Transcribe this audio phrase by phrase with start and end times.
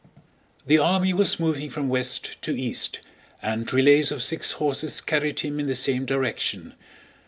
[0.65, 3.01] The army was moving from west to east,
[3.39, 6.73] and relays of six horses carried him in the same direction.